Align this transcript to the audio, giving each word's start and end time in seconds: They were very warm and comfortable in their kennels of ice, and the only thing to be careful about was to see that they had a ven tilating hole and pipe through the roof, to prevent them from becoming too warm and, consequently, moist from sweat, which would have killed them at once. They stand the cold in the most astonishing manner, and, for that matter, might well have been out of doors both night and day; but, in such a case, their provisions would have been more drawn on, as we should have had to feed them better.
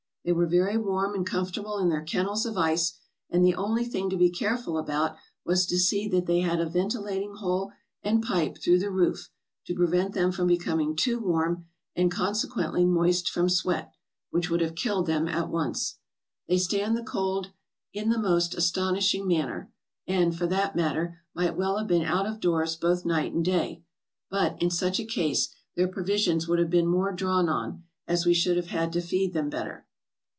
They 0.23 0.33
were 0.33 0.45
very 0.45 0.77
warm 0.77 1.15
and 1.15 1.25
comfortable 1.25 1.79
in 1.79 1.89
their 1.89 2.03
kennels 2.03 2.45
of 2.45 2.55
ice, 2.55 2.93
and 3.31 3.43
the 3.43 3.55
only 3.55 3.83
thing 3.83 4.07
to 4.11 4.15
be 4.15 4.29
careful 4.29 4.77
about 4.77 5.15
was 5.43 5.65
to 5.65 5.79
see 5.79 6.07
that 6.09 6.27
they 6.27 6.41
had 6.41 6.59
a 6.61 6.69
ven 6.69 6.89
tilating 6.89 7.37
hole 7.37 7.71
and 8.03 8.21
pipe 8.21 8.59
through 8.59 8.77
the 8.77 8.91
roof, 8.91 9.31
to 9.65 9.73
prevent 9.73 10.13
them 10.13 10.31
from 10.31 10.45
becoming 10.45 10.95
too 10.95 11.17
warm 11.19 11.65
and, 11.95 12.11
consequently, 12.11 12.85
moist 12.85 13.31
from 13.31 13.49
sweat, 13.49 13.91
which 14.29 14.47
would 14.47 14.61
have 14.61 14.75
killed 14.75 15.07
them 15.07 15.27
at 15.27 15.49
once. 15.49 15.95
They 16.47 16.59
stand 16.59 16.95
the 16.95 17.01
cold 17.01 17.49
in 17.91 18.09
the 18.11 18.19
most 18.19 18.53
astonishing 18.53 19.27
manner, 19.27 19.73
and, 20.05 20.37
for 20.37 20.45
that 20.45 20.75
matter, 20.75 21.17
might 21.33 21.57
well 21.57 21.79
have 21.79 21.87
been 21.87 22.03
out 22.03 22.27
of 22.27 22.39
doors 22.39 22.75
both 22.75 23.05
night 23.05 23.33
and 23.33 23.43
day; 23.43 23.81
but, 24.29 24.61
in 24.61 24.69
such 24.69 24.99
a 24.99 25.03
case, 25.03 25.49
their 25.75 25.87
provisions 25.87 26.47
would 26.47 26.59
have 26.59 26.69
been 26.69 26.85
more 26.85 27.11
drawn 27.11 27.49
on, 27.49 27.81
as 28.07 28.23
we 28.27 28.35
should 28.35 28.57
have 28.57 28.67
had 28.67 28.93
to 28.93 29.01
feed 29.01 29.33
them 29.33 29.49
better. 29.49 29.87